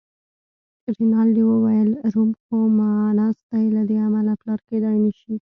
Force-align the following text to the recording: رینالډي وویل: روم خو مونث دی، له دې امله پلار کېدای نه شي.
رینالډي 0.95 1.43
وویل: 1.47 1.89
روم 2.13 2.31
خو 2.41 2.57
مونث 2.77 3.37
دی، 3.49 3.65
له 3.75 3.81
دې 3.89 3.97
امله 4.07 4.33
پلار 4.41 4.59
کېدای 4.69 4.97
نه 5.05 5.11
شي. 5.19 5.33